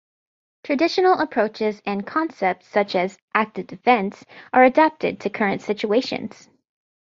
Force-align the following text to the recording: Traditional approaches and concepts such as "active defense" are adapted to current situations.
Traditional 0.63 1.19
approaches 1.19 1.79
and 1.85 2.07
concepts 2.07 2.65
such 2.67 2.95
as 2.95 3.19
"active 3.35 3.67
defense" 3.67 4.25
are 4.51 4.63
adapted 4.63 5.19
to 5.19 5.29
current 5.29 5.61
situations. 5.61 6.49